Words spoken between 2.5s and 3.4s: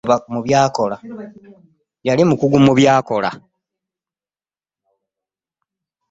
mu by'akola.